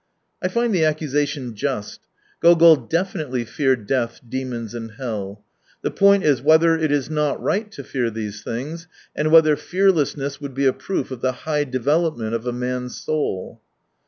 I 0.41 0.47
find 0.47 0.73
the 0.73 0.83
accusation 0.83 1.53
just: 1.53 1.99
Gogol 2.41 2.75
definitely 2.75 3.45
feared 3.45 3.85
death, 3.85 4.19
demons, 4.27 4.73
and 4.73 4.93
hell. 4.93 5.43
The 5.83 5.91
point 5.91 6.23
is, 6.23 6.41
whether 6.41 6.75
it 6.75 6.91
is 6.91 7.11
not 7.11 7.39
right 7.39 7.71
to 7.71 7.83
fear 7.83 8.09
these 8.09 8.41
things, 8.41 8.87
and 9.15 9.31
whether 9.31 9.55
fearlessness 9.55 10.41
would 10.41 10.55
be 10.55 10.65
a 10.65 10.73
proof 10.73 11.11
of 11.11 11.21
the 11.21 11.31
high 11.45 11.65
development 11.65 12.33
of 12.33 12.47
a 12.47 12.51
man's 12.51 12.99
soul. 12.99 13.61